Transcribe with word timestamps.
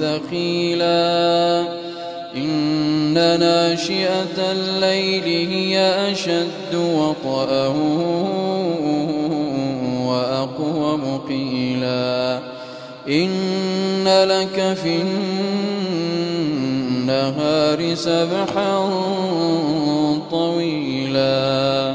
ثقيلا. 0.00 1.64
إن 2.36 3.14
ناشئة 3.14 4.52
الليل 4.52 5.24
هي 5.48 5.78
أشد 6.12 6.74
وطأ 6.74 7.66
وأقوم 10.06 11.20
قيلا 11.28 12.40
إن 13.08 14.04
لك 14.24 14.76
في 14.82 15.02
النهار 17.02 17.94
سبحا 17.94 18.90
طويلا. 20.30 21.94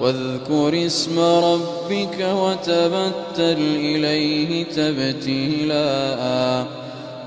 واذكر 0.00 0.86
اسم 0.86 1.18
ربك 1.18 2.18
وتبتل 2.20 3.58
إليه 3.76 4.64
تبتيلا. 4.64 6.04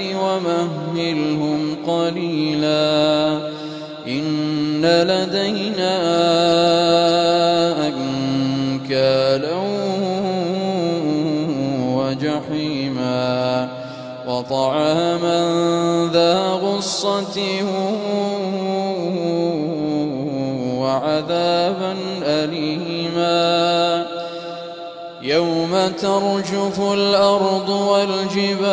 ومهلهم 0.00 1.76
قليلا 1.86 3.38
إن 4.08 4.82
لدينا 4.84 5.96
أنكالا 7.88 9.56
وجحيما 11.96 13.68
وطعاما 14.26 15.40
ذا 16.12 16.50
غصة 16.50 17.40
وعذابا 20.78 21.96
أليما 22.22 24.15
يوم 25.26 25.92
ترجف 26.02 26.80
الأرض 26.80 27.68
والجبال 27.68 28.66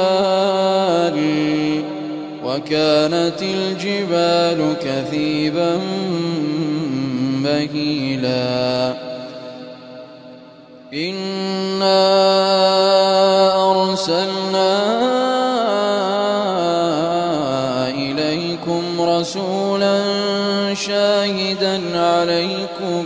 وكانت 2.45 3.41
الجبال 3.41 4.75
كثيبا 4.81 5.79
مهيلا 7.43 8.93
إنا 10.93 12.03
أرسلنا 13.71 14.73
إليكم 17.89 18.83
رسولا 19.01 20.03
شاهدا 20.73 21.99
عليكم 21.99 23.05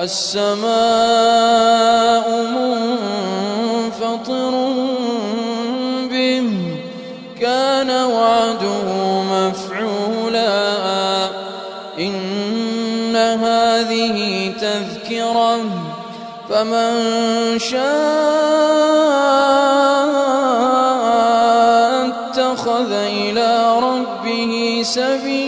السماء 0.00 0.66
منفطر 3.90 4.54
به 6.10 6.46
كان 7.40 7.90
وعده 7.90 8.88
مفعولا. 9.22 10.60
إن 11.98 13.16
هذه 13.16 14.52
تذكرة 14.60 15.60
فمن 16.48 16.92
شاء 17.58 17.80
اتخذ 22.08 22.92
إلى 22.92 23.78
ربه 23.78 24.82
سبيلا. 24.84 25.39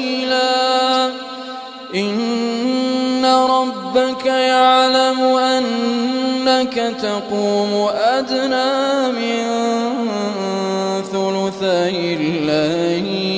إن 3.22 3.28
ربك 3.28 4.27
يعلم 4.27 5.21
أنك 5.22 6.75
تقوم 7.03 7.88
أدنى 7.94 9.12
من 9.12 9.43
ثلثي 11.03 12.15
الليل 12.15 13.32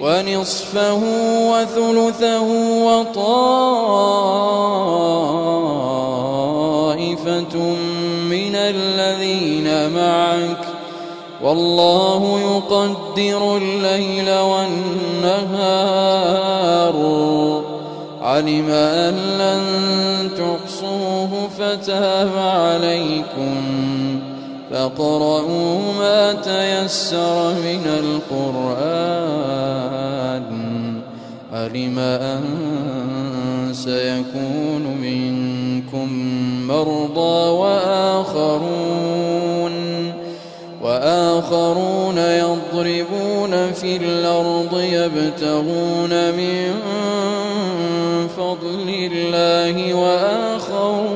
ونصفه 0.00 1.02
وثلثه 1.50 2.48
وطائفة 2.84 3.36
من 8.30 8.54
الذين 8.54 9.90
معك 9.90 10.81
والله 11.42 12.40
يقدر 12.40 13.56
الليل 13.56 14.30
والنهار. 14.38 15.62
علم 18.22 18.70
أن 18.70 19.14
لن 19.14 19.62
تحصوه 20.38 21.48
فتاب 21.58 22.30
عليكم. 22.36 23.56
فاقرؤوا 24.70 25.78
ما 25.98 26.32
تيسر 26.32 27.54
من 27.54 27.86
القرآن. 27.86 28.92
علم 31.52 31.98
أن 31.98 32.44
سيكون 33.72 34.96
منكم 35.02 36.08
مرضى 36.68 37.50
وآخرون. 37.50 38.71
وآخرون 41.52 42.18
يضربون 42.18 43.72
في 43.72 43.96
الأرض 43.96 44.80
يبتغون 44.80 46.30
من 46.30 46.74
فضل 48.36 49.10
الله 49.12 49.94
وآخرون 49.94 51.12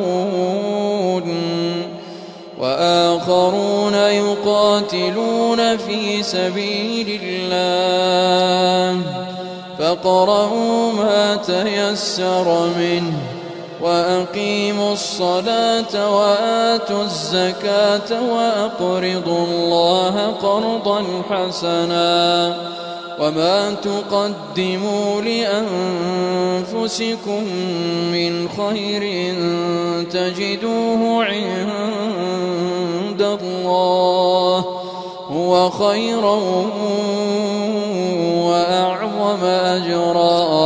وآخرون 2.61 3.95
يقاتلون 3.95 5.77
في 5.77 6.23
سبيل 6.23 7.21
الله 7.23 9.01
فاقرؤوا 9.79 10.93
ما 10.93 11.37
تيسر 11.37 12.69
منه 12.79 13.36
وأقيموا 13.83 14.93
الصلاة 14.93 16.17
وآتوا 16.17 17.03
الزكاة 17.03 18.33
وأقرضوا 18.33 19.45
الله 19.47 20.27
قرضا 20.43 21.05
حسنا 21.31 22.57
وما 23.21 23.75
تقدموا 23.75 25.21
لأنفسكم 26.73 27.45
من 28.13 28.49
خير 28.49 29.35
تجدوه 30.11 31.25
عند 31.25 33.23
الله 33.23 34.65
هو 35.31 35.71
خيرا 35.71 36.41
وأعظم 38.47 39.45
أجرا 39.45 40.66